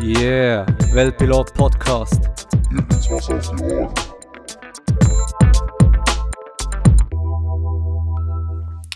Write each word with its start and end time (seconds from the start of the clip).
Yeah, 0.00 0.64
Weltpilot 0.92 1.52
Podcast. 1.54 2.28
Hier 2.70 2.82
gibt's 2.82 3.10
was 3.10 3.28
auf 3.30 3.56
die 3.56 3.64
Ohren. 3.64 3.92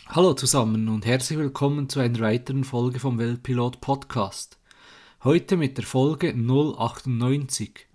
Hallo 0.06 0.34
zusammen 0.34 0.88
und 0.88 1.04
herzlich 1.04 1.40
willkommen 1.40 1.88
zu 1.88 1.98
einer 1.98 2.20
weiteren 2.20 2.62
Folge 2.62 3.00
vom 3.00 3.18
Weltpilot 3.18 3.80
Podcast. 3.80 4.58
Heute 5.24 5.56
mit 5.56 5.76
der 5.76 5.84
Folge 5.84 6.34
098. 6.34 7.88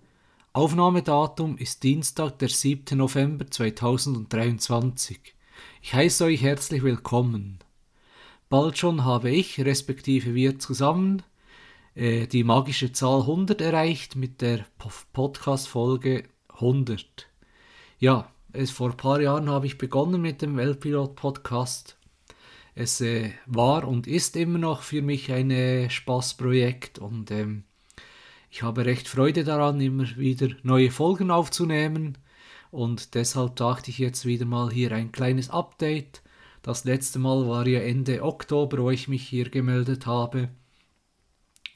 Aufnahmedatum 0.52 1.56
ist 1.56 1.82
Dienstag, 1.84 2.38
der 2.40 2.50
7. 2.50 2.98
November 2.98 3.50
2023. 3.50 5.34
Ich 5.80 5.94
heiße 5.94 6.24
euch 6.24 6.42
herzlich 6.42 6.82
willkommen. 6.82 7.60
Bald 8.50 8.76
schon 8.76 9.06
habe 9.06 9.30
ich, 9.30 9.58
respektive 9.60 10.34
wir 10.34 10.58
zusammen, 10.58 11.22
äh, 11.98 12.28
die 12.28 12.44
magische 12.44 12.92
Zahl 12.92 13.22
100 13.22 13.60
erreicht 13.60 14.14
mit 14.14 14.40
der 14.40 14.64
Podcast-Folge 15.12 16.22
100. 16.54 17.28
Ja, 17.98 18.30
es, 18.52 18.70
vor 18.70 18.90
ein 18.90 18.96
paar 18.96 19.20
Jahren 19.20 19.50
habe 19.50 19.66
ich 19.66 19.78
begonnen 19.78 20.22
mit 20.22 20.40
dem 20.40 20.56
Weltpilot-Podcast. 20.56 21.98
Es 22.76 23.00
äh, 23.00 23.32
war 23.46 23.88
und 23.88 24.06
ist 24.06 24.36
immer 24.36 24.60
noch 24.60 24.82
für 24.82 25.02
mich 25.02 25.32
ein 25.32 25.50
äh, 25.50 25.90
Spaßprojekt 25.90 27.00
und 27.00 27.32
ähm, 27.32 27.64
ich 28.48 28.62
habe 28.62 28.86
recht 28.86 29.08
Freude 29.08 29.42
daran, 29.42 29.80
immer 29.80 30.04
wieder 30.16 30.50
neue 30.62 30.92
Folgen 30.92 31.32
aufzunehmen. 31.32 32.16
Und 32.70 33.14
deshalb 33.16 33.56
dachte 33.56 33.90
ich 33.90 33.98
jetzt 33.98 34.24
wieder 34.24 34.46
mal 34.46 34.70
hier 34.70 34.92
ein 34.92 35.10
kleines 35.10 35.50
Update. 35.50 36.22
Das 36.62 36.84
letzte 36.84 37.18
Mal 37.18 37.48
war 37.48 37.66
ja 37.66 37.80
Ende 37.80 38.22
Oktober, 38.22 38.78
wo 38.78 38.90
ich 38.90 39.08
mich 39.08 39.26
hier 39.26 39.50
gemeldet 39.50 40.06
habe. 40.06 40.48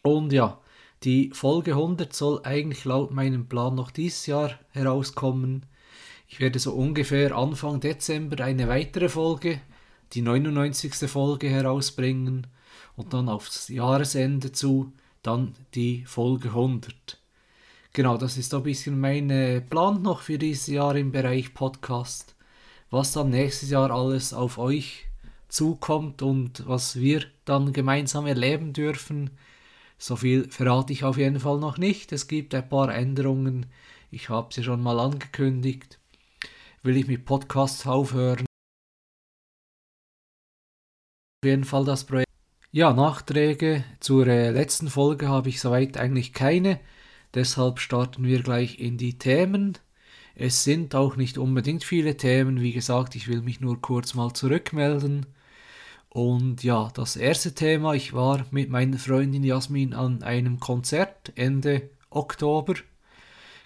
Und 0.03 0.33
ja, 0.33 0.61
die 1.05 1.31
Folge 1.33 1.73
100 1.73 2.13
soll 2.13 2.41
eigentlich 2.45 2.85
laut 2.85 3.13
meinem 3.13 3.47
Plan 3.47 3.75
noch 3.75 3.91
dieses 3.91 4.27
Jahr 4.27 4.59
herauskommen. 4.71 5.67
Ich 6.29 6.41
werde 6.41 6.59
so 6.59 6.73
ungefähr 6.73 7.37
Anfang 7.37 7.81
Dezember 7.81 8.43
eine 8.45 8.69
weitere 8.69 9.09
Folge, 9.09 9.61
die 10.13 10.23
99. 10.23 10.95
Folge 11.11 11.49
herausbringen 11.49 12.47
und 12.97 13.13
dann 13.15 13.29
aufs 13.29 13.69
Jahresende 13.69 14.53
zu, 14.53 14.93
dann 15.23 15.55
die 15.75 16.05
Folge 16.05 16.49
100. 16.49 17.19
Genau, 17.93 18.17
das 18.17 18.37
ist 18.37 18.55
ein 18.55 18.63
bisschen 18.63 18.99
mein 18.99 19.31
äh, 19.31 19.61
Plan 19.61 20.03
noch 20.03 20.23
für 20.23 20.39
dieses 20.39 20.67
Jahr 20.67 20.97
im 20.97 21.13
Bereich 21.13 21.55
Podcast. 21.55 22.35
Was 22.91 23.13
dann 23.13 23.31
nächstes 23.31 23.71
Jahr 23.71 23.91
alles 23.91 24.33
auf 24.33 24.59
euch 24.59 25.07
zukommt 25.49 26.23
und 26.23 26.67
was 26.67 26.97
wir 26.97 27.25
dann 27.45 27.73
gemeinsam 27.73 28.27
erleben 28.27 28.73
dürfen, 28.73 29.31
so 30.03 30.17
viel 30.17 30.51
verrate 30.51 30.93
ich 30.93 31.05
auf 31.05 31.17
jeden 31.17 31.39
Fall 31.39 31.61
noch 31.61 31.79
nicht. 31.79 32.11
Es 32.11 32.27
gibt 32.27 32.57
ein 32.57 32.69
paar 32.69 32.93
Änderungen. 32.93 33.67
Ich 34.11 34.31
habe 34.31 34.53
sie 34.53 34.65
schon 34.65 34.83
mal 34.83 34.99
angekündigt. 34.99 36.01
Will 36.83 36.97
ich 36.97 37.07
mit 37.07 37.25
Podcasts 37.25 37.87
aufhören? 37.87 38.45
Auf 41.41 41.47
jeden 41.47 41.63
Fall 41.63 41.85
das 41.85 42.05
Projekt. 42.05 42.29
Ja, 42.73 42.93
Nachträge 42.93 43.85
zur 44.01 44.27
äh, 44.27 44.51
letzten 44.51 44.89
Folge 44.89 45.29
habe 45.29 45.51
ich 45.51 45.61
soweit 45.61 45.97
eigentlich 45.97 46.33
keine. 46.33 46.81
Deshalb 47.35 47.79
starten 47.79 48.25
wir 48.25 48.43
gleich 48.43 48.81
in 48.81 48.99
die 48.99 49.19
Themen. 49.19 49.79
Es 50.35 50.65
sind 50.65 50.97
auch 50.97 51.15
nicht 51.15 51.39
unbedingt 51.39 51.85
viele 51.85 52.17
Themen. 52.17 52.61
Wie 52.61 52.73
gesagt, 52.73 53.15
ich 53.15 53.29
will 53.29 53.43
mich 53.43 53.61
nur 53.61 53.81
kurz 53.81 54.15
mal 54.15 54.33
zurückmelden. 54.33 55.27
Und 56.13 56.63
ja, 56.63 56.91
das 56.93 57.17
erste 57.17 57.55
Thema, 57.55 57.95
ich 57.95 58.13
war 58.13 58.45
mit 58.51 58.69
meiner 58.69 58.99
Freundin 58.99 59.45
Jasmin 59.45 59.95
an 59.95 60.23
einem 60.23 60.61
Konzert 60.61 61.33
Ende 61.37 61.89
Oktober. 62.11 62.75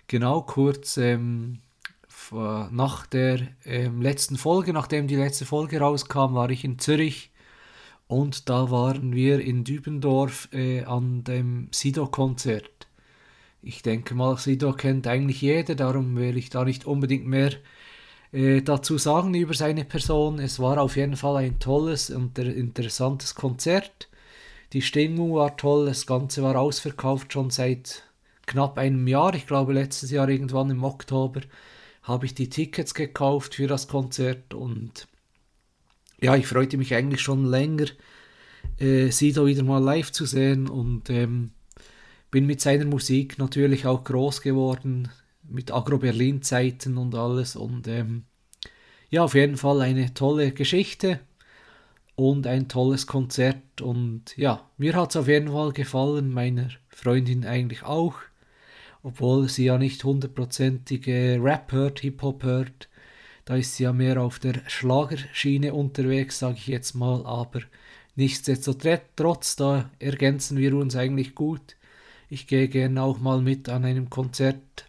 Genau 0.06 0.42
kurz 0.42 0.96
ähm, 0.96 1.58
nach 2.30 3.06
der 3.06 3.40
ähm, 3.64 4.00
letzten 4.00 4.36
Folge, 4.36 4.72
nachdem 4.72 5.08
die 5.08 5.16
letzte 5.16 5.44
Folge 5.44 5.80
rauskam, 5.80 6.34
war 6.34 6.48
ich 6.50 6.62
in 6.62 6.78
Zürich 6.78 7.32
und 8.06 8.48
da 8.48 8.70
waren 8.70 9.12
wir 9.12 9.40
in 9.40 9.64
Dübendorf 9.64 10.48
äh, 10.52 10.84
an 10.84 11.24
dem 11.24 11.66
Sido-Konzert. 11.72 12.86
Ich 13.60 13.82
denke 13.82 14.14
mal, 14.14 14.36
Sido 14.38 14.72
kennt 14.72 15.08
eigentlich 15.08 15.40
jeder, 15.40 15.74
darum 15.74 16.14
will 16.14 16.36
ich 16.36 16.50
da 16.50 16.64
nicht 16.64 16.86
unbedingt 16.86 17.26
mehr 17.26 17.50
äh, 18.36 18.60
dazu 18.60 18.98
sagen 18.98 19.32
über 19.34 19.54
seine 19.54 19.84
Person. 19.86 20.38
Es 20.38 20.60
war 20.60 20.78
auf 20.78 20.96
jeden 20.96 21.16
Fall 21.16 21.36
ein 21.36 21.58
tolles 21.58 22.10
und 22.10 22.38
interessantes 22.38 23.34
Konzert. 23.34 24.08
Die 24.74 24.82
Stimmung 24.82 25.34
war 25.34 25.56
toll, 25.56 25.86
das 25.86 26.06
Ganze 26.06 26.42
war 26.42 26.56
ausverkauft 26.56 27.32
schon 27.32 27.48
seit 27.50 28.02
knapp 28.44 28.76
einem 28.76 29.06
Jahr. 29.06 29.34
Ich 29.34 29.46
glaube, 29.46 29.72
letztes 29.72 30.10
Jahr 30.10 30.28
irgendwann 30.28 30.68
im 30.68 30.84
Oktober 30.84 31.40
habe 32.02 32.26
ich 32.26 32.34
die 32.34 32.50
Tickets 32.50 32.92
gekauft 32.92 33.54
für 33.54 33.68
das 33.68 33.88
Konzert 33.88 34.52
und 34.52 35.08
ja, 36.20 36.36
ich 36.36 36.46
freute 36.46 36.76
mich 36.76 36.94
eigentlich 36.94 37.22
schon 37.22 37.46
länger, 37.46 37.86
äh, 38.78 39.10
Sido 39.10 39.46
wieder 39.46 39.62
mal 39.62 39.82
live 39.82 40.12
zu 40.12 40.26
sehen 40.26 40.68
und 40.68 41.08
ähm, 41.08 41.52
bin 42.30 42.46
mit 42.46 42.60
seiner 42.60 42.84
Musik 42.84 43.38
natürlich 43.38 43.86
auch 43.86 44.04
groß 44.04 44.42
geworden 44.42 45.10
mit 45.48 45.72
Agro-Berlin-Zeiten 45.72 46.96
und 46.96 47.14
alles. 47.14 47.56
Und 47.56 47.88
ähm, 47.88 48.24
ja, 49.10 49.24
auf 49.24 49.34
jeden 49.34 49.56
Fall 49.56 49.80
eine 49.80 50.14
tolle 50.14 50.52
Geschichte 50.52 51.20
und 52.16 52.46
ein 52.46 52.68
tolles 52.68 53.06
Konzert. 53.06 53.80
Und 53.80 54.36
ja, 54.36 54.68
mir 54.78 54.94
hat 54.94 55.10
es 55.10 55.16
auf 55.16 55.28
jeden 55.28 55.52
Fall 55.52 55.72
gefallen, 55.72 56.30
meiner 56.30 56.70
Freundin 56.88 57.44
eigentlich 57.44 57.82
auch. 57.84 58.14
Obwohl 59.02 59.48
sie 59.48 59.66
ja 59.66 59.78
nicht 59.78 60.02
hundertprozentige 60.02 61.38
Rap 61.40 61.70
hört, 61.70 62.00
Hip-Hop 62.00 62.42
hört. 62.42 62.88
Da 63.44 63.54
ist 63.54 63.76
sie 63.76 63.84
ja 63.84 63.92
mehr 63.92 64.20
auf 64.20 64.40
der 64.40 64.60
Schlagerschiene 64.66 65.72
unterwegs, 65.72 66.40
sage 66.40 66.56
ich 66.56 66.66
jetzt 66.66 66.94
mal. 66.94 67.24
Aber 67.24 67.60
nichtsdestotrotz, 68.16 69.54
da 69.54 69.90
ergänzen 70.00 70.58
wir 70.58 70.74
uns 70.74 70.96
eigentlich 70.96 71.36
gut. 71.36 71.76
Ich 72.28 72.48
gehe 72.48 72.66
gerne 72.66 73.00
auch 73.02 73.20
mal 73.20 73.40
mit 73.40 73.68
an 73.68 73.84
einem 73.84 74.10
Konzert 74.10 74.85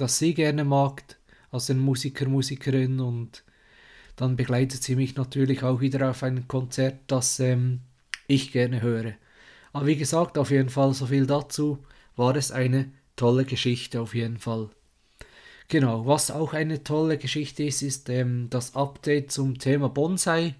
das 0.00 0.18
sie 0.18 0.34
gerne 0.34 0.64
mag, 0.64 1.02
als 1.50 1.70
ein 1.70 1.78
Musiker, 1.78 2.28
Musikerin 2.28 3.00
und 3.00 3.44
dann 4.16 4.36
begleitet 4.36 4.82
sie 4.82 4.96
mich 4.96 5.16
natürlich 5.16 5.62
auch 5.62 5.80
wieder 5.80 6.10
auf 6.10 6.22
ein 6.22 6.46
Konzert, 6.46 6.98
das 7.06 7.40
ähm, 7.40 7.80
ich 8.26 8.52
gerne 8.52 8.82
höre. 8.82 9.14
Aber 9.72 9.86
wie 9.86 9.96
gesagt, 9.96 10.38
auf 10.38 10.50
jeden 10.50 10.68
Fall 10.68 10.94
so 10.94 11.06
viel 11.06 11.26
dazu, 11.26 11.78
war 12.16 12.36
es 12.36 12.52
eine 12.52 12.90
tolle 13.16 13.44
Geschichte 13.44 14.00
auf 14.00 14.14
jeden 14.14 14.38
Fall. 14.38 14.70
Genau, 15.68 16.06
was 16.06 16.30
auch 16.30 16.52
eine 16.52 16.82
tolle 16.82 17.16
Geschichte 17.16 17.62
ist, 17.62 17.82
ist 17.82 18.08
ähm, 18.08 18.48
das 18.50 18.74
Update 18.74 19.30
zum 19.30 19.58
Thema 19.58 19.88
Bonsai. 19.88 20.54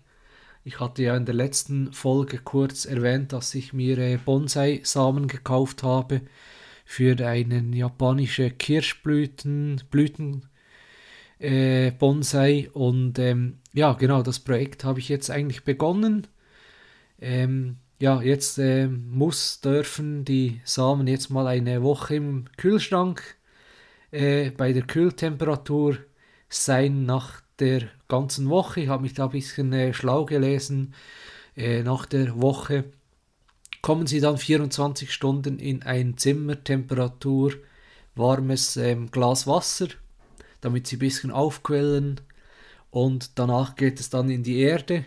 Ich 0.63 0.79
hatte 0.79 1.03
ja 1.03 1.17
in 1.17 1.27
der 1.27 1.35
letzten 1.35 1.93
Folge 1.93 2.39
kurz 2.39 2.85
erwähnt, 2.85 3.33
dass 3.33 3.55
ich 3.55 3.73
mir 3.73 3.99
äh, 3.99 4.19
Bonsai-Samen 4.19 5.27
gekauft 5.27 5.83
habe 5.83 6.21
für 6.91 7.25
einen 7.25 7.73
japanischen 7.73 8.59
Kirschblüten 8.59 9.81
Blüten, 9.93 10.47
äh, 11.39 11.93
und 12.73 13.19
ähm, 13.21 13.59
ja 13.73 13.93
genau 13.93 14.23
das 14.23 14.41
Projekt 14.41 14.83
habe 14.83 14.99
ich 14.99 15.09
jetzt 15.09 15.31
eigentlich 15.31 15.63
begonnen. 15.63 16.27
Ähm, 17.21 17.77
ja 18.01 18.21
jetzt 18.21 18.59
äh, 18.59 18.89
muss 18.89 19.61
dürfen 19.61 20.25
die 20.25 20.61
Samen 20.65 21.07
jetzt 21.07 21.31
mal 21.31 21.47
eine 21.47 21.85
Woche 21.85 22.17
im 22.17 22.47
Kühlschrank 22.57 23.37
äh, 24.11 24.51
bei 24.51 24.73
der 24.73 24.83
Kühltemperatur 24.83 25.97
sein 26.49 27.05
nach 27.05 27.41
der 27.61 27.83
ganzen 28.09 28.49
Woche. 28.49 28.81
Ich 28.81 28.89
habe 28.89 29.03
mich 29.03 29.15
da 29.15 29.27
ein 29.27 29.31
bisschen 29.31 29.73
äh, 29.73 29.95
schlau 29.95 30.25
gelesen 30.25 30.95
äh, 31.57 31.85
nach 31.85 32.05
der 32.07 32.43
Woche 32.43 32.87
kommen 33.83 34.07
sie 34.07 34.21
dann 34.21 34.39
24 34.39 35.13
Stunden 35.13 35.59
in 35.59 35.83
ein 35.83 36.17
Zimmer, 36.17 36.63
Temperatur, 36.63 37.55
warmes 38.15 38.77
ähm, 38.77 39.11
Glas 39.11 39.47
Wasser, 39.47 39.89
damit 40.61 40.87
sie 40.87 40.97
ein 40.97 41.01
bisschen 41.01 41.31
aufquellen. 41.31 42.21
Und 42.91 43.39
danach 43.39 43.77
geht 43.77 44.01
es 44.01 44.11
dann 44.11 44.31
in 44.31 44.43
die 44.43 44.59
Erde. 44.59 45.05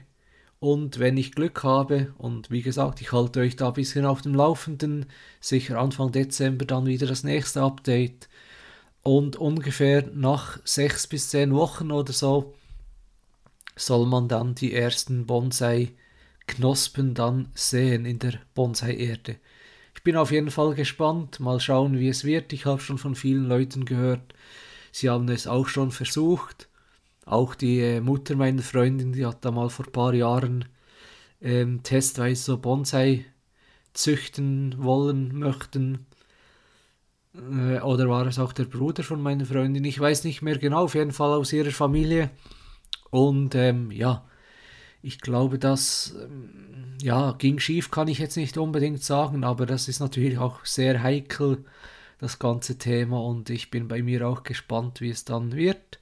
Und 0.59 0.97
wenn 0.97 1.17
ich 1.17 1.33
Glück 1.33 1.63
habe 1.63 2.13
und 2.17 2.49
wie 2.49 2.61
gesagt, 2.61 3.01
ich 3.01 3.11
halte 3.11 3.41
euch 3.41 3.57
da 3.57 3.67
ein 3.67 3.73
bisschen 3.73 4.05
auf 4.05 4.21
dem 4.21 4.33
Laufenden, 4.33 5.07
sicher 5.41 5.77
Anfang 5.77 6.13
Dezember 6.13 6.65
dann 6.65 6.85
wieder 6.85 7.05
das 7.05 7.25
nächste 7.25 7.61
Update. 7.61 8.29
Und 9.03 9.35
ungefähr 9.35 10.09
nach 10.13 10.59
sechs 10.63 11.05
bis 11.07 11.29
zehn 11.29 11.53
Wochen 11.53 11.91
oder 11.91 12.13
so 12.13 12.53
soll 13.75 14.05
man 14.05 14.29
dann 14.29 14.55
die 14.55 14.73
ersten 14.73 15.25
Bonsai 15.25 15.91
Knospen 16.53 17.13
dann 17.13 17.49
sehen 17.53 18.05
in 18.05 18.19
der 18.19 18.33
Bonsai-Erde. 18.55 19.37
Ich 19.95 20.03
bin 20.03 20.15
auf 20.17 20.31
jeden 20.31 20.51
Fall 20.51 20.73
gespannt, 20.75 21.39
mal 21.39 21.59
schauen, 21.59 21.97
wie 21.99 22.09
es 22.09 22.23
wird. 22.23 22.53
Ich 22.53 22.65
habe 22.65 22.81
schon 22.81 22.97
von 22.97 23.15
vielen 23.15 23.45
Leuten 23.45 23.85
gehört, 23.85 24.33
sie 24.91 25.09
haben 25.09 25.29
es 25.29 25.47
auch 25.47 25.67
schon 25.67 25.91
versucht. 25.91 26.67
Auch 27.25 27.55
die 27.55 27.79
äh, 27.79 28.01
Mutter 28.01 28.35
meiner 28.35 28.61
Freundin, 28.61 29.13
die 29.13 29.25
hat 29.25 29.45
da 29.45 29.51
mal 29.51 29.69
vor 29.69 29.85
ein 29.85 29.91
paar 29.91 30.13
Jahren 30.13 30.65
ähm, 31.41 31.83
testweise 31.83 32.43
so 32.43 32.57
Bonsai 32.57 33.25
züchten 33.93 34.75
wollen, 34.77 35.37
möchten. 35.37 36.05
Äh, 37.35 37.79
oder 37.79 38.09
war 38.09 38.27
es 38.27 38.39
auch 38.39 38.53
der 38.53 38.65
Bruder 38.65 39.03
von 39.03 39.21
meiner 39.21 39.45
Freundin? 39.45 39.85
Ich 39.85 39.99
weiß 39.99 40.23
nicht 40.25 40.41
mehr 40.41 40.57
genau, 40.57 40.83
auf 40.83 40.95
jeden 40.95 41.11
Fall 41.11 41.31
aus 41.31 41.53
ihrer 41.53 41.71
Familie. 41.71 42.29
Und 43.09 43.55
ähm, 43.55 43.91
ja, 43.91 44.25
ich 45.03 45.19
glaube, 45.19 45.59
das 45.59 46.15
ähm, 46.23 46.95
ja, 47.01 47.33
ging 47.33 47.59
schief, 47.59 47.91
kann 47.91 48.07
ich 48.07 48.19
jetzt 48.19 48.37
nicht 48.37 48.57
unbedingt 48.57 49.03
sagen, 49.03 49.43
aber 49.43 49.65
das 49.65 49.89
ist 49.89 49.99
natürlich 49.99 50.37
auch 50.37 50.65
sehr 50.65 51.03
heikel, 51.03 51.65
das 52.19 52.39
ganze 52.39 52.77
Thema. 52.77 53.21
Und 53.21 53.49
ich 53.49 53.69
bin 53.69 53.89
bei 53.89 54.01
mir 54.01 54.25
auch 54.27 54.43
gespannt, 54.43 55.01
wie 55.01 55.09
es 55.09 55.25
dann 55.25 55.55
wird. 55.55 55.99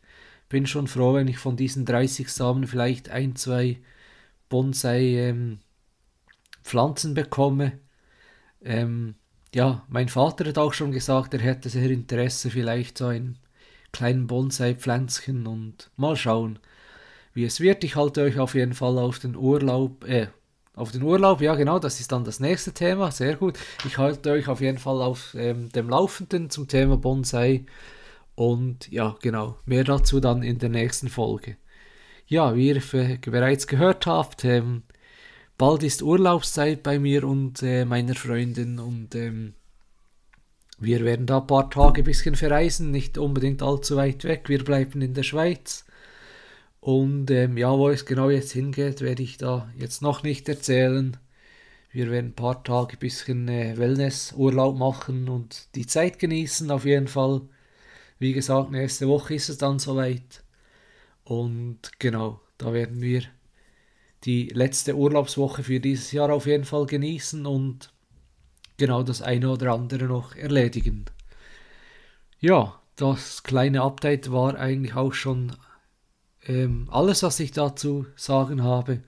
Bin 0.50 0.68
schon 0.68 0.88
froh, 0.88 1.16
wenn 1.16 1.28
ich 1.28 1.40
von 1.40 1.58
diesen 1.58 1.86
30 1.86 2.30
Samen 2.30 2.68
vielleicht 2.68 3.10
ein, 3.10 3.36
zwei 3.36 3.80
Bonsai-Pflanzen 4.50 7.10
ähm, 7.10 7.14
bekomme. 7.16 7.80
Ähm, 8.62 9.16
ja, 9.56 9.84
mein 9.90 10.10
Vater 10.10 10.46
hat 10.46 10.60
auch 10.60 10.74
schon 10.74 10.92
gesagt, 10.92 11.34
er 11.34 11.40
hätte 11.40 11.70
sehr 11.70 11.90
Interesse 11.90 12.52
vielleicht 12.52 13.00
so 13.00 13.08
ein 13.08 13.40
kleinen 13.92 14.28
Bonsai-Pflänzchen 14.28 15.48
und 15.48 15.90
mal 15.98 16.16
schauen, 16.16 16.60
wie 17.34 17.46
es 17.46 17.60
wird. 17.60 17.84
Ich 17.84 17.96
halte 17.96 18.22
euch 18.22 18.40
auf 18.40 18.56
jeden 18.56 18.74
Fall 18.74 18.98
auf 18.98 19.20
den 19.20 19.36
Urlaub, 19.36 20.04
äh, 20.08 20.28
auf 20.74 20.92
den 20.92 21.04
Urlaub, 21.04 21.42
ja 21.42 21.56
genau, 21.56 21.80
das 21.80 22.00
ist 22.00 22.12
dann 22.12 22.24
das 22.24 22.40
nächste 22.40 22.72
Thema, 22.74 23.12
sehr 23.12 23.36
gut. 23.36 23.58
Ich 23.86 23.98
halte 23.98 24.32
euch 24.32 24.48
auf 24.48 24.62
jeden 24.62 24.78
Fall 24.78 25.02
auf 25.02 25.36
ähm, 25.38 25.70
dem 25.70 25.90
Laufenden 25.90 26.50
zum 26.50 26.68
Thema 26.68 26.98
Bonsai 26.98 27.66
und 28.36 28.90
ja, 28.92 29.16
genau, 29.22 29.58
mehr 29.66 29.84
dazu 29.84 30.20
dann 30.20 30.44
in 30.44 30.60
der 30.60 30.70
nächsten 30.70 31.10
Folge. 31.10 31.58
Ja, 32.28 32.56
wie 32.56 32.70
ihr 32.70 32.82
bereits 33.26 33.68
gehört 33.68 34.06
habt, 34.06 34.46
ähm, 34.46 34.84
bald 35.58 35.84
ist 35.84 36.02
Urlaubszeit 36.02 36.84
bei 36.84 36.98
mir 36.98 37.26
und 37.26 37.62
äh, 37.62 37.84
meiner 37.86 38.16
Freundin 38.16 38.80
und 38.80 39.14
ähm, 39.16 39.54
wir 40.80 41.06
werden 41.06 41.28
da 41.28 41.40
ein 41.40 41.48
paar 41.48 41.70
Tage 41.70 42.02
ein 42.02 42.06
bisschen 42.06 42.36
verreisen, 42.36 42.90
nicht 42.90 43.20
unbedingt 43.20 43.62
allzu 43.62 43.98
weit 43.98 44.24
weg. 44.24 44.50
Wir 44.50 44.64
bleiben 44.64 45.02
in 45.02 45.14
der 45.14 45.22
Schweiz. 45.22 45.86
Und 46.82 47.30
ähm, 47.30 47.58
ja, 47.58 47.72
wo 47.78 47.90
es 47.90 48.06
genau 48.06 48.30
jetzt 48.30 48.52
hingeht, 48.52 49.02
werde 49.02 49.24
ich 49.24 49.38
da 49.38 49.72
jetzt 49.78 50.02
noch 50.02 50.24
nicht 50.24 50.50
erzählen. 50.50 51.16
Wir 51.92 52.10
werden 52.10 52.32
ein 52.32 52.36
paar 52.36 52.64
Tage 52.64 52.94
ein 52.94 53.00
bisschen 53.00 53.48
äh, 53.48 53.78
Wellnessurlaub 53.78 54.78
machen 54.78 55.30
und 55.30 55.68
die 55.76 55.86
Zeit 55.86 56.20
genießen 56.20 56.72
auf 56.72 56.86
jeden 56.86 57.08
Fall. 57.08 57.42
Wie 58.18 58.34
gesagt, 58.34 58.72
nächste 58.72 59.08
Woche 59.08 59.36
ist 59.36 59.50
es 59.50 59.60
dann 59.60 59.78
soweit. 59.78 60.44
Und 61.24 62.00
genau, 62.00 62.42
da 62.58 62.74
werden 62.74 63.00
wir 63.02 63.24
die 64.24 64.48
letzte 64.48 64.96
Urlaubswoche 64.96 65.64
für 65.64 65.80
dieses 65.80 66.12
Jahr 66.12 66.32
auf 66.32 66.48
jeden 66.48 66.66
Fall 66.66 66.88
genießen 66.88 67.46
und 67.46 67.94
genau 68.78 69.04
das 69.04 69.22
eine 69.22 69.50
oder 69.50 69.74
andere 69.74 70.06
noch 70.06 70.36
erledigen. 70.36 71.06
Ja, 72.40 72.80
das 72.96 73.44
kleine 73.44 73.82
Update 73.84 74.32
war 74.32 74.56
eigentlich 74.56 74.96
auch 74.96 75.14
schon 75.14 75.52
ähm, 76.46 76.88
alles, 76.92 77.24
was 77.24 77.40
ich 77.40 77.52
dazu 77.52 78.06
sagen 78.16 78.64
habe. 78.64 79.02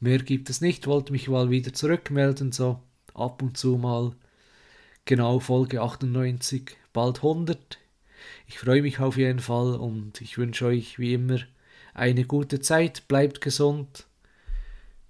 Mehr 0.00 0.18
gibt 0.18 0.50
es 0.50 0.60
nicht, 0.60 0.86
wollte 0.86 1.12
mich 1.12 1.28
mal 1.28 1.50
wieder 1.50 1.72
zurückmelden, 1.72 2.52
so 2.52 2.80
ab 3.14 3.42
und 3.42 3.56
zu 3.56 3.76
mal. 3.76 4.12
Genau, 5.04 5.38
Folge 5.38 5.82
98, 5.82 6.76
bald 6.92 7.18
100. 7.18 7.78
Ich 8.46 8.58
freue 8.58 8.82
mich 8.82 9.00
auf 9.00 9.16
jeden 9.16 9.40
Fall 9.40 9.74
und 9.74 10.20
ich 10.20 10.38
wünsche 10.38 10.66
euch 10.66 10.98
wie 10.98 11.14
immer 11.14 11.38
eine 11.94 12.24
gute 12.24 12.60
Zeit, 12.60 13.06
bleibt 13.08 13.40
gesund 13.40 14.06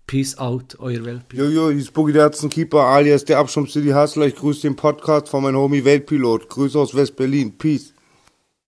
Peace 0.07 0.37
out, 0.37 0.77
euer 0.79 1.05
Weltpilot. 1.05 1.53
Jojo, 1.53 1.69
ist 1.71 1.93
Boogie 1.95 2.13
der 2.13 2.29
Keeper 2.31 2.81
alias 2.81 3.25
der 3.25 3.39
Abschirm 3.39 3.67
City 3.67 3.91
Hustler. 3.91 4.27
Ich 4.27 4.35
grüße 4.37 4.63
den 4.63 4.77
Podcast 4.77 5.29
von 5.29 5.43
meinem 5.43 5.57
Homie 5.57 5.85
Weltpilot. 5.85 6.51
Grüße 6.51 6.79
aus 6.79 6.95
West-Berlin. 6.95 7.57
Peace. 7.57 7.95